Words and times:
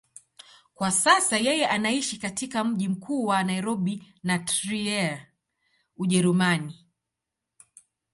Kwa 0.73 0.91
sasa 0.91 1.37
yeye 1.37 1.67
anaishi 1.67 2.17
katika 2.19 2.63
mji 2.63 2.87
mkuu 2.87 3.25
wa 3.25 3.43
Nairobi 3.43 4.13
na 4.23 4.39
Trier, 4.39 5.27
Ujerumani. 5.97 6.85